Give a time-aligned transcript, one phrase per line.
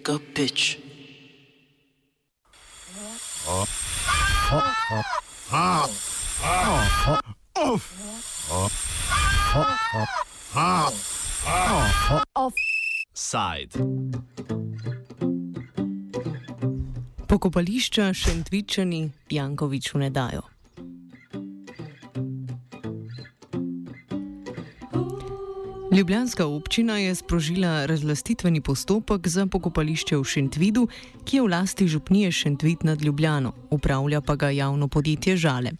[0.00, 0.78] like a bitch.
[13.14, 13.70] Side.
[17.28, 20.49] Pokopališča Šentvičani Jankoviču ne dajo.
[26.00, 30.86] Ljubljanska občina je sprožila razlastitveni postopek za pokopališče v Šentvidu,
[31.24, 35.70] ki je v lasti župnije Šentvid nad Ljubljano, upravlja pa ga javno podjetje Žale.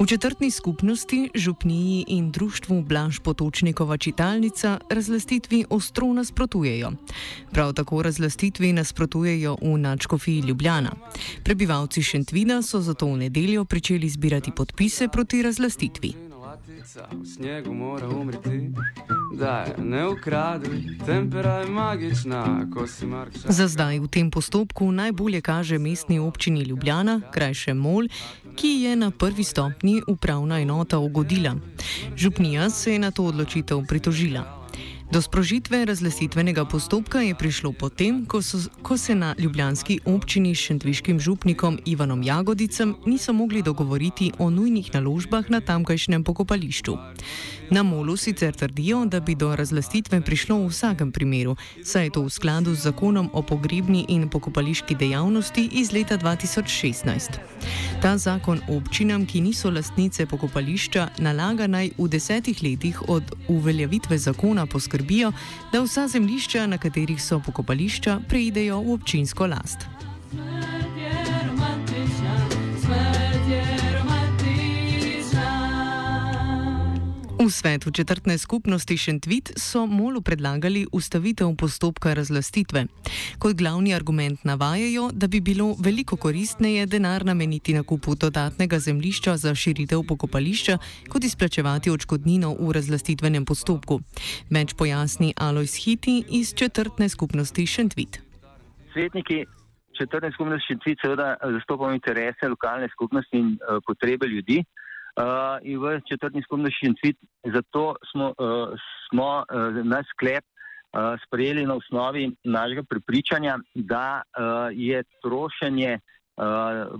[0.00, 6.92] V četrtni skupnosti, župniji in društvu Blaž Potočnikova čitalnica razlastitvi ostro nasprotujejo.
[7.50, 10.92] Prav tako razlastitvi nasprotujejo v Načkofiji Ljubljana.
[11.44, 16.27] Prebivalci Šentvida so zato v nedeljo pričeli zbirati podpise proti razlastitvi.
[17.22, 18.70] V snegu mora umreti,
[19.34, 23.52] da je ne ukradi, tempera je magična, ko si markša.
[23.52, 28.08] Za zdaj v tem postopku najbolje kaže mestni občini Ljubljana, krajše MOL,
[28.56, 31.54] ki je na prvi stopni upravna enota ugodila.
[32.16, 34.57] Župnija se je na to odločitev pritožila.
[35.12, 40.58] Do sprožitve razglasitvenega postopka je prišlo potem, ko, so, ko se na ljubljanski občini s
[40.58, 46.96] šentviškim župnikom Ivanom Jagodicem niso mogli dogovoriti o nujnih naložbah na tamkajšnjem pokopališču.
[47.70, 52.22] Na molu sicer trdijo, da bi do razglasitve prišlo v vsakem primeru, saj je to
[52.22, 57.40] v skladu z zakonom o pogrebni in pokopališki dejavnosti iz leta 2016.
[58.02, 64.66] Ta zakon občinam, ki niso lastnice pokopališča, nalaga naj v desetih letih od uveljavitve zakona
[64.98, 65.32] poskrbijo,
[65.72, 69.97] da vsa zemljišča, na katerih so pokopališča, preidejo v občinsko last.
[77.48, 82.84] V svetu četrtne skupnosti Šentvit so Molu predlagali ustavitev postopka razlastitve.
[83.38, 89.54] Kot glavni argument navajajo, da bi bilo veliko koristneje denar nameniti nakupu dodatnega zemljišča za
[89.54, 94.00] širitev pokopališča, kot izplačevati odškodnino v razlastitvenem postopku.
[94.50, 98.20] Več pojasni Alois Hiti iz četrtne skupnosti Šentvit.
[98.92, 99.44] Svetniki
[99.98, 104.58] četrte skupnosti Šentvit seveda zastopamo interese lokalne skupnosti in uh, potrebe ljudi.
[104.58, 104.87] Uh,
[105.62, 108.68] in v četrtni skupnosti Šentvit zato smo, uh,
[109.08, 116.44] smo uh, naš sklep uh, sprejeli na osnovi našega prepričanja, da uh, je trošenje uh,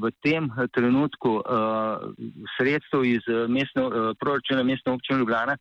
[0.03, 1.43] v tem trenutku uh,
[2.59, 5.57] sredstev iz mestne, uh, proračuna mestne občine Ljubljana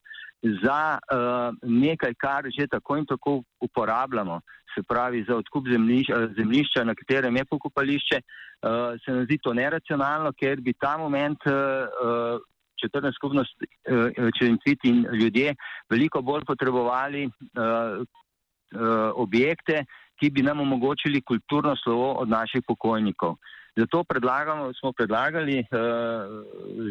[0.64, 4.42] za uh, nekaj, kar že tako in tako uporabljamo,
[4.76, 9.54] se pravi za odkup zemljišča, zemljišča na katerem je pokopališče, uh, se nam zdi to
[9.54, 12.42] neracionalno, ker bi ta moment uh,
[12.82, 15.56] četrna skupnost, uh, čerencvit in ljudje
[15.90, 19.86] veliko bolj potrebovali uh, uh, objekte,
[20.20, 23.36] ki bi nam omogočili kulturno slovo od naših pokojnikov.
[23.78, 24.04] Zato
[24.80, 25.68] smo predlagali uh,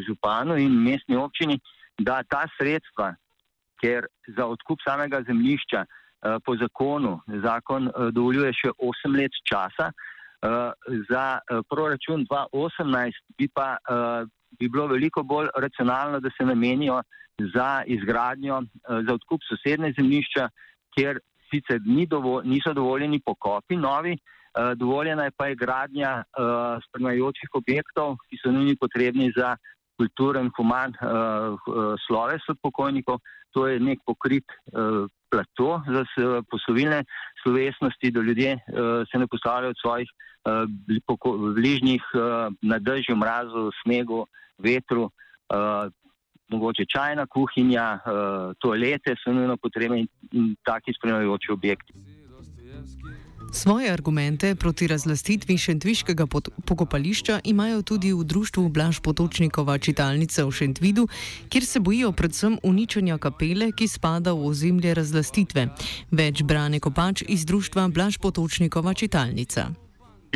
[0.07, 1.59] županu in mestni občini,
[1.99, 3.15] da ta sredstva,
[3.81, 4.07] ker
[4.37, 10.71] za odkup samega zemljišča uh, po zakonu, zakon uh, dovoljuje še 8 let časa, uh,
[11.09, 11.39] za
[11.69, 13.77] proračun 2018 bi pa
[14.59, 17.01] bi bilo veliko bolj racionalno, da se namenijo
[17.53, 18.61] za izgradnjo,
[19.07, 20.47] za odkup sosedne zemljišča,
[20.95, 24.17] kjer sicer ni dovo, niso dovoljeni pokopi novi,
[24.75, 26.23] dovoljena je pa je gradnja
[26.87, 29.55] spremajočih objektov, ki so nujni potrebni za
[29.97, 31.57] kulturen, human uh,
[32.07, 33.19] sloves od pokojnikov.
[33.55, 36.03] To je nek pokrit uh, plato za
[36.51, 37.03] poslovilne
[37.43, 43.71] slovesnosti, da ljudje uh, se ne postavljajo od svojih uh, bližnjih uh, na dežju, mrazu,
[43.83, 44.25] snegu,
[44.57, 45.09] vetru.
[45.49, 45.89] Uh,
[46.49, 51.93] mogoče čajna kuhinja, uh, toalete so nujno potrebne in, in taki spremljajoči objekti.
[53.57, 56.25] Svoje argumente proti razlastitvi šentviškega
[56.67, 61.07] pokopališča imajo tudi v društvu Blaž Potočnikova čitalnica v Šentvidu,
[61.49, 65.63] kjer se bojijo predvsem uničenja kapele, ki spada v ozemlje razlastitve.
[66.11, 69.73] Več brane kopač iz društva Blaž Potočnikova čitalnica.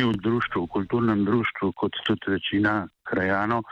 [0.02, 3.62] V društvu, v kulturnem društvu, kot tudi večina krajanov,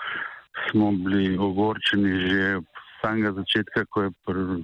[0.71, 2.71] smo bili ogorčeni že od
[3.03, 4.11] samega začetka, ko je,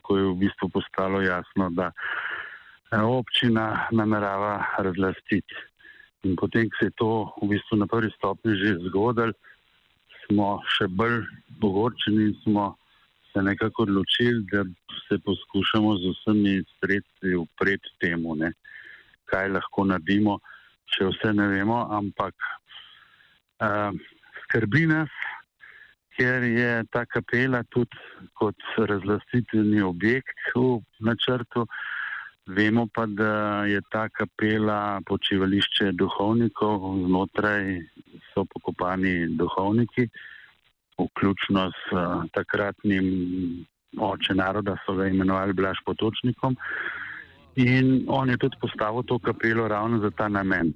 [0.03, 1.91] ko je v bistvu postalo jasno, da
[2.93, 5.55] občina namerava razlastiti.
[6.25, 7.11] In potem, ko se je to
[7.43, 9.33] v bistvu na prvi stopni že zgodilo,
[10.27, 11.23] smo še bolj
[11.63, 12.75] ogorčeni in smo
[13.33, 14.65] se nekako odločili, da
[15.09, 18.53] se poskušamo z vsemi sredstvi upreti temu, ne,
[19.31, 20.39] kaj lahko naredimo,
[20.95, 22.35] če vse ne vemo, ampak
[23.61, 23.93] uh,
[24.43, 25.13] skrbi nas,
[26.17, 27.99] ker je ta kapela tudi
[28.41, 31.67] kot razlastitveni objekt v načrtu
[32.47, 37.81] Vemo pa, da je ta kapela počivališče duhovnikov, znotraj
[38.31, 40.09] so pokopani duhovniki,
[40.99, 43.67] vključno s uh, takratnim
[43.99, 46.57] oče naroda, so ga imenovali Blaž Potočnikom.
[47.57, 50.73] In on je tudi postavil to kapelo ravno za ta namen.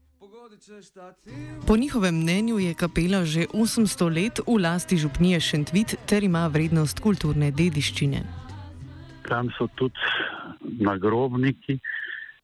[1.67, 7.01] Po njihovem mnenju je kapela že 800 let v lasti župnije Šentvit ter ima vrednost
[7.01, 8.50] kulturne dediščine.
[9.31, 9.95] Tam so tudi
[10.83, 11.79] nagrobniki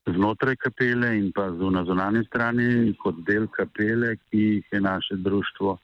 [0.06, 5.78] znotraj kapele in pa na zunanji strani kot del kapele, ki jih je naše društvo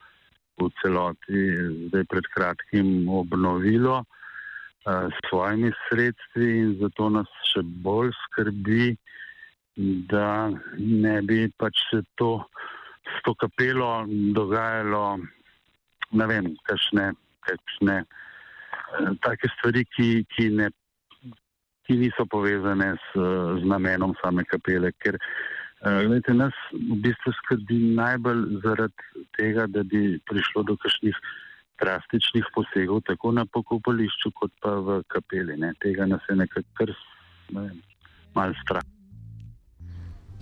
[0.60, 1.42] v celoti
[1.88, 4.04] zdaj pred kratkim obnovilo
[4.86, 8.94] s svojimi sredstvi in zato nas še bolj skrbi,
[10.10, 12.44] da ne bi pač se to
[13.06, 14.04] s to kapelo
[14.34, 15.18] dogajalo,
[16.12, 17.12] ne vem, kakšne,
[17.46, 17.96] kakšne
[19.24, 20.68] take stvari, ki, ki, ne,
[21.86, 23.24] ki niso povezane s,
[23.60, 24.92] z namenom same kapele.
[25.02, 25.18] Ker
[25.82, 31.18] gledajte, nas v bistvu skrbi najbolj zaradi tega, da bi prišlo do kakšnih
[31.82, 35.58] drastičnih posegov, tako na pokopališču, kot pa v kapeli.
[35.58, 35.74] Ne.
[35.82, 36.92] Tega nas je nekako
[37.50, 37.70] ne
[38.34, 38.86] malo strah.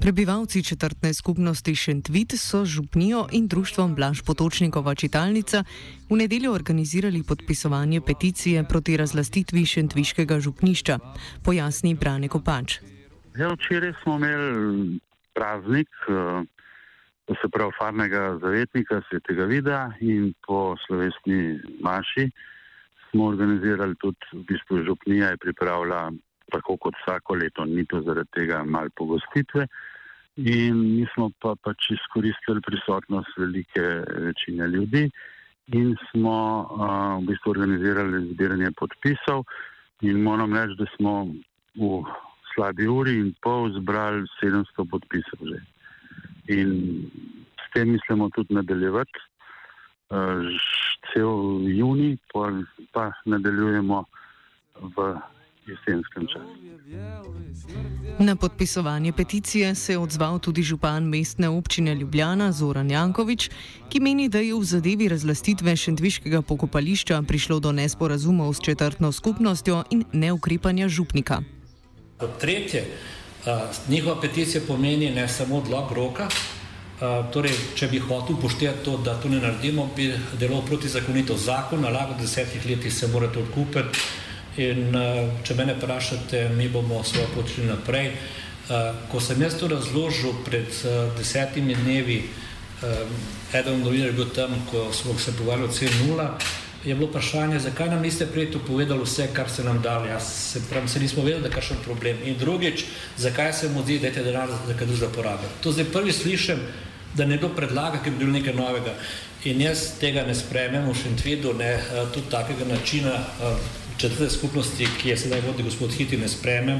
[0.00, 5.64] Prebivalci četrtne skupnosti Šentvit so župnijo in društvom Blaž Potočnikova čitalnica
[6.10, 10.98] v nedeljo organizirali podpisovanje peticije proti razlastitvi šentviškega župnišča,
[11.44, 12.78] pojasni Brane Kopač.
[13.36, 14.98] Ja, včeraj smo imeli
[15.34, 15.88] praznik,
[17.28, 22.30] se pravi farnega zavetnika svetega Vida in po slovesni maši
[23.10, 26.12] smo organizirali tudi, v bistvu župnija je pripravila
[26.52, 29.66] tako kot vsako leto, ni to zaradi tega mal pogostitve.
[30.36, 33.82] In mi smo pa pač izkoristili prisotnost velike
[34.26, 35.10] večine ljudi
[35.72, 39.44] in smo uh, v bistvu organizirali zbiranje podpisov.
[40.02, 41.28] In moram reči, da smo
[41.76, 42.02] v
[42.54, 45.60] slabi uri in pol zbrali 700 podpisov že.
[46.50, 46.70] In
[47.60, 49.26] s tem mislimo tudi nadaljevati.
[50.10, 50.46] Uh,
[51.12, 52.50] cel juni pa,
[52.92, 54.04] pa nadaljujemo
[54.96, 55.12] v
[55.70, 56.70] jesenskem času.
[58.18, 63.50] Na podpisovanje peticije se je odzval tudi župan mestne občine Ljubljana Zoran Jankovič,
[63.88, 69.84] ki meni, da je v zadevi razlastitve šentviškega pokopališča prišlo do nesporazumov s četrtno skupnostjo
[69.90, 71.42] in neukrepanja župnika.
[72.18, 72.84] Kot tretje,
[73.88, 76.28] njihova peticija pomeni ne samo odlog roka.
[77.32, 82.14] Torej, če bi hotel upoštevati to, da to ne naredimo, bi delal protizakonito zakon, nalago
[82.20, 83.98] desetih letih se morate odkupiti.
[84.60, 88.10] In uh, če me vprašate, mi bomo svojo pot šli naprej.
[88.68, 92.18] Uh, ko sem jaz to razložil pred uh, desetimi dnevi,
[92.82, 96.28] uh, eden od novinarjev je bil tam, ko smo se pogovarjali o C0,
[96.84, 100.12] je bilo vprašanje, zakaj nam niste prej to povedali vse, kar ste nam dali.
[100.12, 102.20] Jaz se, pravi, se nismo vedeli, da je kakšen problem.
[102.24, 102.84] In drugič,
[103.16, 105.50] zakaj se mu zdi, da je denar za kaj drugega porabe.
[105.64, 106.60] To zdaj prvi slišim,
[107.16, 108.94] da nekdo predlaga, ker bi bilo nekaj novega.
[109.44, 111.74] In jaz tega ne sprejmem v Šentvidu, ne
[112.14, 113.18] tudi takega načina.
[114.00, 116.78] Četrte skupnosti, ki je sedaj vodi gospod Hiti, ne spremem,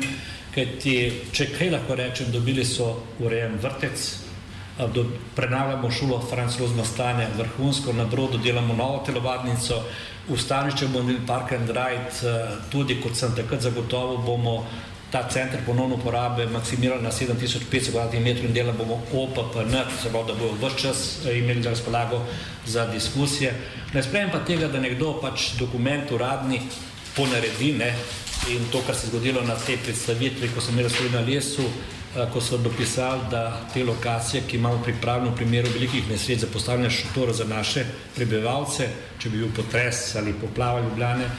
[0.55, 0.95] kajti,
[1.37, 4.05] če kaj lahko rečem, dobili so urejen vrtec,
[4.95, 5.05] do,
[5.37, 9.83] prenavljamo šolo Franz Rozma stanje vrhunsko, na brodu delamo novo telovadnico,
[10.31, 12.33] v stanišče bomo imeli park and ride,
[12.73, 14.63] tudi kot sem takrat zagotovil, bomo
[15.13, 20.35] ta center ponovno uporabe maksimirali na 7500 m2 in delali bomo OPPN, se pravi, da
[20.41, 22.25] bojo vse čas imeli za razpolago
[22.67, 23.53] za diskusije.
[23.93, 26.63] Ne spremem pa tega, da nekdo pač dokument uradni
[27.17, 27.73] ponaredi.
[27.73, 27.95] Ne?
[28.49, 31.65] In to, kar se je zgodilo na tej predstavitvi, ko smo imeli na lesu,
[32.33, 36.91] ko so dopisali, da te lokacije, ki imamo pripravljene v primeru velikih nesreč za postavljanje
[36.91, 37.85] šotora za naše
[38.17, 38.89] prebivalce,
[39.19, 41.31] če bi bil potres ali poplava Ljubljane,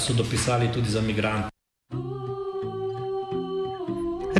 [0.00, 1.59] so dopisali tudi za migrante.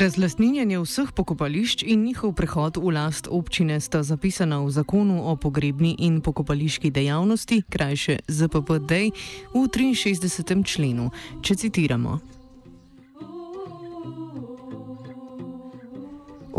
[0.01, 5.93] Razlastninjanje vseh pokopališč in njihov prehod v last občine sta zapisana v zakonu o pogrebni
[5.99, 9.13] in pokopališki dejavnosti, krajše ZPPD,
[9.53, 10.65] v 63.
[10.65, 11.11] členu.
[11.45, 12.30] Če citiramo.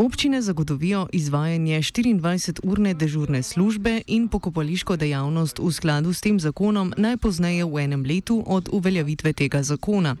[0.02, 7.64] Občine zagotovijo izvajanje 24-urne dežurne službe in pokopališko dejavnost v skladu s tem zakonom najpozneje
[7.64, 10.16] v enem letu od uveljavitve tega zakona.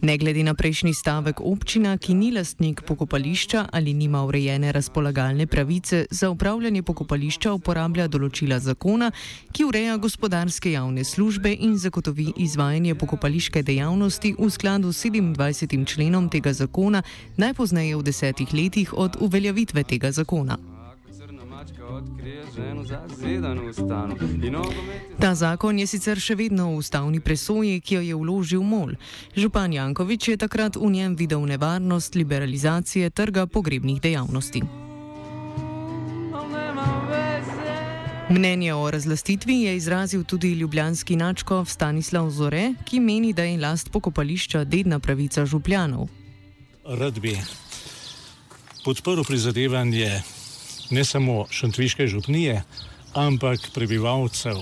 [0.00, 6.06] Ne glede na prejšnji stavek, občina, ki ni lastnik pokopališča ali nima urejene razpolagalne pravice
[6.10, 9.10] za upravljanje pokopališča, uporablja določila zakona,
[9.52, 15.86] ki ureja gospodarske javne službe in zagotovi izvajanje pokopališke dejavnosti v skladu s 27.
[15.86, 17.02] členom tega zakona
[17.36, 20.58] najpozneje v desetih letih od uveljavitve tega zakona.
[25.20, 28.94] Ta zakon je sicer še vedno v ustavni presoji, ki jo je vložil MOL.
[29.36, 34.62] Župan Jankovič je takrat v njem videl nevarnost liberalizacije trga pogrebnih dejavnosti.
[38.30, 43.92] Mnenje o razlastitvi je izrazil tudi ljubljanski načkov Stanislav Zore, ki meni, da je last
[43.92, 46.08] pokopališča dedna pravica župljanov.
[46.84, 47.38] Rad bi
[48.84, 50.22] podprl prizadevanje
[50.90, 52.62] ne samo šantviške župnije,
[53.14, 54.56] ampak prebivalcev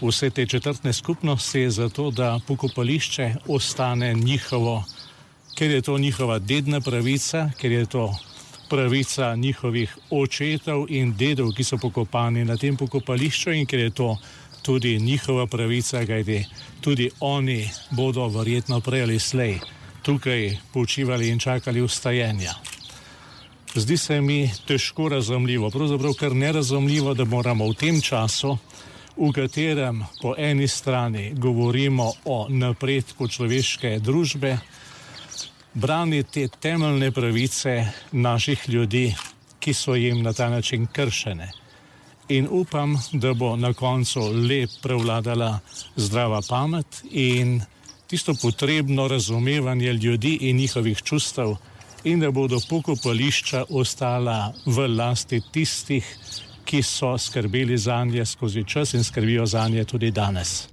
[0.00, 4.84] vse te četrtne skupnosti za to, da pokopališče ostane njihovo,
[5.54, 8.16] ker je to njihova dedna pravica, ker je to
[8.68, 14.16] pravica njihovih očetov in dedov, ki so pokopani na tem pokopališču in ker je to
[14.62, 16.44] tudi njihova pravica, kajti
[16.80, 19.58] tudi oni bodo verjetno prej ali slej
[20.04, 22.73] tukaj počivali in čakali ustajenja.
[23.74, 28.58] Zdi se mi težko razumljivo, pravzaprav kar nerazumljivo, da moramo v tem času,
[29.16, 34.58] v katerem po eni strani govorimo o napredku človeške družbe,
[35.74, 37.74] braniti temeljne pravice
[38.12, 39.14] naših ljudi,
[39.58, 41.50] ki so jim na ta način kršene.
[42.28, 45.58] In upam, da bo na koncu lep prevladala
[45.96, 47.60] zdrava pamet in
[48.06, 51.56] tisto potrebno razumevanje ljudi in njihovih čustev,
[52.04, 56.04] in da bodo pokopališča ostala v lasti tistih,
[56.64, 60.68] ki so skrbeli za nje skozi čas in skrbijo za nje tudi danes.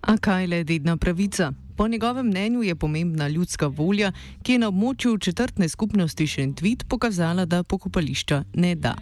[0.00, 1.52] A kaj le dedna pravica?
[1.76, 7.44] Po njegovem mnenju je pomembna ljudska volja, ki je na območju četrtne skupnosti Šentvit pokazala,
[7.44, 8.94] da pokopališča ne da.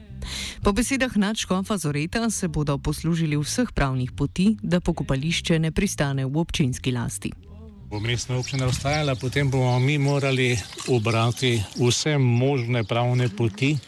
[0.63, 6.39] Po besedah Načkofa Zoreta se bodo poslužili vseh pravnih poti, da pokopališče ne pristane v
[6.39, 7.48] občinski lasti.
[7.89, 13.79] Bo mestna občina ostajala, potem bomo mi morali obrati vse možne pravne poti,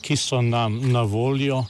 [0.00, 1.64] ki so nam na voljo.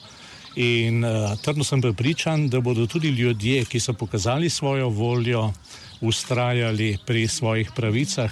[0.57, 5.53] In uh, trdno sem prepričan, da bodo tudi ljudje, ki so pokazali svojo voljo,
[6.01, 8.31] ustrajali pri svojih pravicah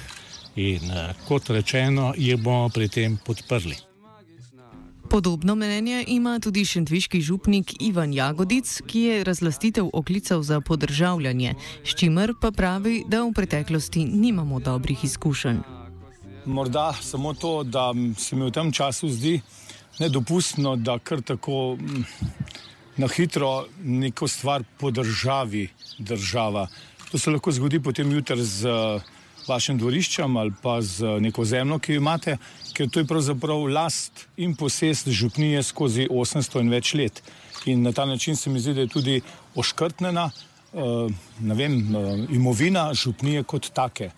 [0.56, 3.89] in, uh, kot rečeno, jih bomo pri tem podprli.
[5.10, 11.94] Podobno mnenje ima tudi šentviški župnik Ivan Jagodic, ki je razlastitev oklical za podržavljanje, s
[11.94, 15.58] čimer pa pravi, da v preteklosti nimamo dobrih izkušenj.
[16.46, 19.40] Morda samo to, da se mi v tem času zdi
[19.98, 21.76] nedopustno, da kar tako
[22.96, 26.68] na hitro neko stvar podržavi država.
[27.10, 29.00] To se lahko zgodi potem jutri z eh,
[29.48, 32.36] vašim dvoriščem ali pa z neko zemljo, ki jo imate,
[32.74, 37.22] ker to je pravzaprav last in posest župnije skozi 800 in več let.
[37.66, 39.20] In na ta način se mi zdi, da je tudi
[39.54, 44.10] oškrtnjena uh, vem, uh, imovina župnije kot take.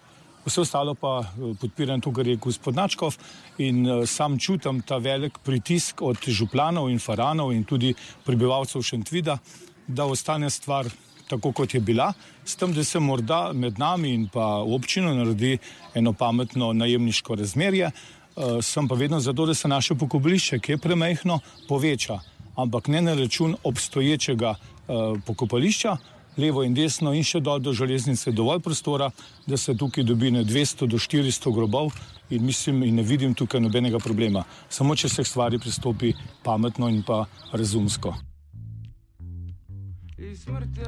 [0.42, 3.14] Vse ostalo pa eh, podpiram to, kar je gospod Načkov
[3.62, 7.94] in uh, sam čutim ta velik pritisk od župljanov in faranov in tudi
[8.26, 9.38] prebivalcev Šentvida,
[9.86, 10.90] da ostane stvar
[11.32, 12.12] tako, kot je bila,
[12.44, 15.56] s tem, da se morda med nami in pa občino naredi
[15.94, 17.90] eno pametno najemniško razmerje.
[18.36, 22.18] Uh, sem pa vedno za to, da se naše pokopališče, ki je premehno, poveča,
[22.56, 25.96] ampak ne na račun obstoječega uh, pokopališča,
[26.36, 29.10] levo in desno in še dol do železnice dovolj prostora,
[29.46, 31.92] da se tukaj dobi na 200 do 400 grobov
[32.30, 34.44] in mislim in ne vidim tukaj nobenega problema.
[34.68, 36.12] Samo če se k stvari pristopi
[36.44, 38.31] pametno in pa razumsko.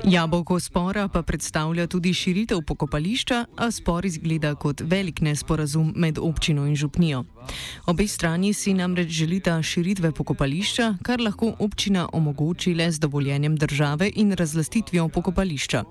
[0.05, 6.67] Jabolko spora pa predstavlja tudi širitev pokopališča, a spor izgleda kot velik nesporazum med občino
[6.67, 7.25] in župnijo.
[7.87, 14.11] Obe strani si namreč želita širitve pokopališča, kar lahko občina omogoči le z dovoljenjem države
[14.15, 15.85] in razlastitvijo pokopališča.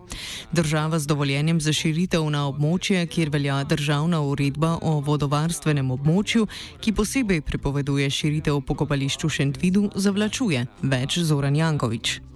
[0.51, 6.47] Država z dovoljenjem za širitev na območje, kjer velja državna uredba o vodovarstvenem območju,
[6.81, 10.65] ki posebej prepoveduje širitev pokopališču Šentvidu, zavlačuje.
[10.81, 12.32] Več Zoran Jankovič.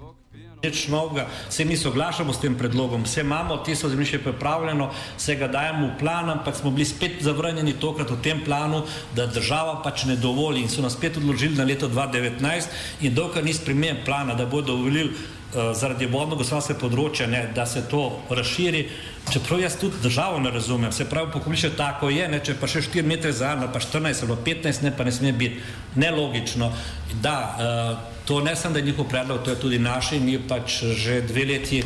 [0.57, 4.87] Nič novega, se mi soglašamo s tem predlogom, vse imamo, tisto zemljišče je pripravljeno,
[5.17, 8.81] vse ga dajemo v plan, ampak smo bili spet zavrnjeni tokrat v tem planu,
[9.15, 12.73] da država pač ne dovoli in so nas spet odložili na leto 2019
[13.05, 17.85] in dokler ni spremenjen plana, da bodo dovolili uh, zaradi vodno-gospodarske področja, ne, da se
[17.85, 18.87] to razširi.
[19.29, 22.81] Čeprav jaz tudi državo ne razumem, se pravi, pokolišče tako je, ne, če pa še
[22.81, 25.61] 4 metre za ali pa 14 ali pa 15, ne pa ne sme biti.
[26.01, 26.73] Nelogično.
[27.21, 30.39] Da, uh, to ne samo, da je njihov predlog, to je tudi naš in mi
[30.39, 31.83] pač že dve leti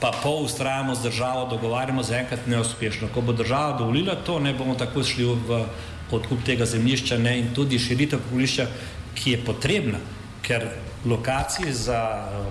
[0.00, 3.08] pa pol ustrajamo z državo, dogovarjamo zaenkrat neuspešno.
[3.14, 5.64] Ko bo država dovolila to, ne bomo tako šli v
[6.10, 8.66] odkup tega zemljišča ne, in tudi širitev pokolišča,
[9.14, 9.98] ki je potrebna,
[10.42, 10.68] ker
[11.04, 12.46] lokacij za uh,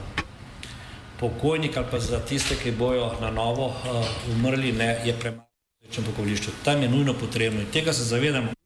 [1.19, 4.03] pokojnik ali pa za tiste, ki bojo na novo uh,
[4.35, 5.47] umrli, ne, je premalo
[5.81, 6.51] v večjem pokolišču.
[6.65, 8.56] Tam je nujno potrebno in tega se zavedamo.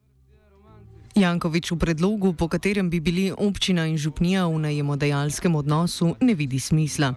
[1.16, 6.60] Jankovič v predlogu, po katerem bi bili občina in župnija v najemodajalskem odnosu, ne vidi
[6.60, 7.14] smisla.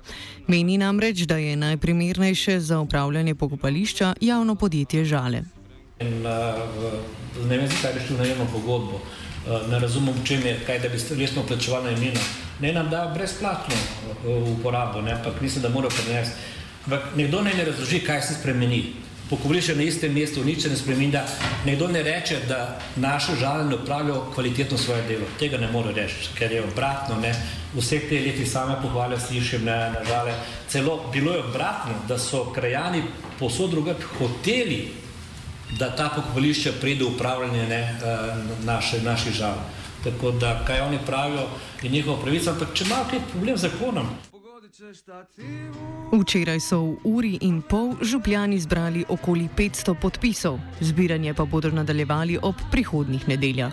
[0.47, 5.43] Meni namreč, da je najprimernejše za upravljanje pokopališča javno podjetje Žale.
[6.01, 8.99] In, uh, ne vem, zakaj bi šli v najemno pogodbo.
[8.99, 12.21] Uh, ne razumem, v čem je, kaj da bi resno plačevali najemnino.
[12.61, 16.35] Ne nam da brezplatno uh, uporabo, ne, ampak mislim, da morajo prenesti.
[16.85, 19.04] Ampak nekdo naj ne razloži, kaj se spremeni.
[19.31, 21.25] Pokolišče na istem mestu, nič se ne spremeni, da
[21.65, 25.25] nekdo ne reče, da naše žale ne upravljajo kvalitetno svoje delo.
[25.39, 27.17] Tega ne more reči, ker je obratno.
[27.21, 27.33] Ne.
[27.75, 30.35] Vseh teh letih same pohvale slišim, ne, na žale.
[30.69, 33.03] Celo bilo je obratno, da so krajani
[33.39, 34.93] posod drugat hoteli,
[35.79, 37.81] da ta pokolišče pride v upravljanje ne,
[38.65, 39.57] naše, naših žal.
[40.05, 41.49] Tako da, kaj oni pravijo,
[41.83, 44.13] je njihova pravica, ampak če ima kaj problem z zakonom.
[46.11, 52.39] Včeraj so v uri in pol župljani zbrali okoli 500 podpisov, zbiranje pa bodo nadaljevali
[52.43, 53.71] ob prihodnih nedeljah.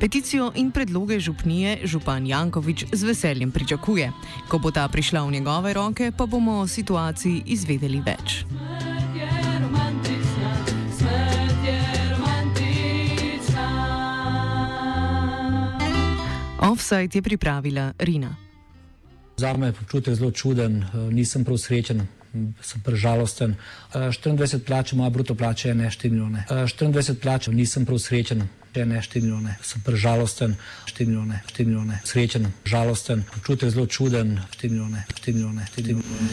[0.00, 4.12] Peticijo in predloge župnije župan Jankovič z veseljem pričakuje.
[4.48, 8.44] Ko bo ta prišla v njegove roke, pa bomo o situaciji izvedeli več.
[16.60, 18.49] Offside je pripravila Rina.
[19.40, 22.06] Za me je počutek zelo čuden, eh, nisem prav srečen,
[22.60, 23.54] sem prežalosten.
[23.94, 26.44] 24 plač, moja bruto plača je ne 4 milijone.
[26.48, 29.56] 24 plač, nisem prav srečen, je ne 4 milijone.
[29.62, 30.56] Sem prežalosten,
[30.86, 32.00] 4 milijone, 4 milijone.
[32.04, 36.28] Srečen, žalosten, počutek zelo čuden, 4 milijone, 4 milijone, 4 milijone.